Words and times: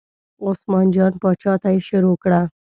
عثمان 0.47 0.87
جان 0.95 1.13
پاچا 1.21 1.53
ته 1.61 1.67
یې 1.73 1.79
شروع 1.89 2.15
کړه. 2.23 2.41